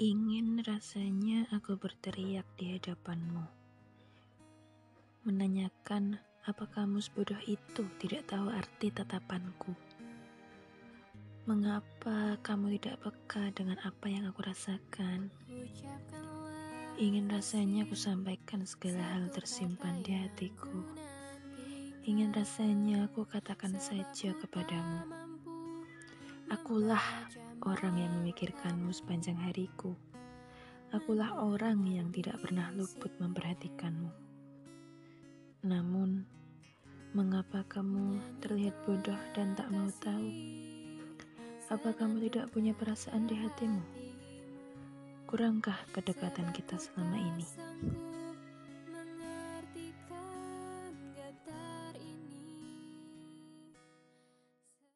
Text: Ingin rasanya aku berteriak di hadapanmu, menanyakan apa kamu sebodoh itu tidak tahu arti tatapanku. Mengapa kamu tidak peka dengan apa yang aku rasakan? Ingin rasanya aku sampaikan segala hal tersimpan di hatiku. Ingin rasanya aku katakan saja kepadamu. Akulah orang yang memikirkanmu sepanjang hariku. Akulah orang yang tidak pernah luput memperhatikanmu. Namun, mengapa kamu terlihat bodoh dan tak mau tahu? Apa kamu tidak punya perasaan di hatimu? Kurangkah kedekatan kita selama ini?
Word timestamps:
Ingin 0.00 0.64
rasanya 0.64 1.44
aku 1.52 1.76
berteriak 1.76 2.48
di 2.56 2.72
hadapanmu, 2.72 3.44
menanyakan 5.28 6.16
apa 6.48 6.64
kamu 6.72 7.04
sebodoh 7.04 7.36
itu 7.44 7.84
tidak 8.00 8.24
tahu 8.32 8.48
arti 8.48 8.88
tatapanku. 8.88 9.76
Mengapa 11.44 12.40
kamu 12.40 12.80
tidak 12.80 12.96
peka 13.04 13.52
dengan 13.52 13.76
apa 13.84 14.08
yang 14.08 14.24
aku 14.24 14.40
rasakan? 14.40 15.28
Ingin 16.96 17.28
rasanya 17.28 17.84
aku 17.84 17.92
sampaikan 17.92 18.64
segala 18.64 19.04
hal 19.04 19.28
tersimpan 19.28 20.00
di 20.00 20.16
hatiku. 20.16 20.80
Ingin 22.08 22.32
rasanya 22.32 23.04
aku 23.04 23.28
katakan 23.28 23.76
saja 23.76 24.32
kepadamu. 24.32 25.04
Akulah 26.50 27.30
orang 27.62 27.94
yang 27.94 28.10
memikirkanmu 28.18 28.90
sepanjang 28.90 29.38
hariku. 29.38 29.94
Akulah 30.90 31.38
orang 31.46 31.86
yang 31.86 32.10
tidak 32.10 32.42
pernah 32.42 32.74
luput 32.74 33.14
memperhatikanmu. 33.22 34.10
Namun, 35.62 36.26
mengapa 37.14 37.62
kamu 37.70 38.18
terlihat 38.42 38.74
bodoh 38.82 39.14
dan 39.30 39.54
tak 39.54 39.70
mau 39.70 39.86
tahu? 40.02 40.26
Apa 41.70 41.94
kamu 41.94 42.26
tidak 42.26 42.50
punya 42.50 42.74
perasaan 42.74 43.30
di 43.30 43.38
hatimu? 43.38 43.82
Kurangkah 45.30 45.78
kedekatan 45.94 46.50
kita 46.50 46.74
selama 46.82 47.14
ini? 47.14 47.46